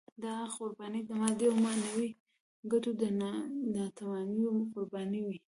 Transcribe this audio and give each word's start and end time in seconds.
دا 0.23 0.35
قربانۍ 0.55 1.01
د 1.05 1.11
مادي 1.21 1.45
او 1.51 1.55
معنوي 1.65 2.09
ګټو 2.71 2.91
د 3.01 3.03
ناتمامیو 3.75 4.49
قربانۍ 4.73 5.21
وې. 5.27 5.37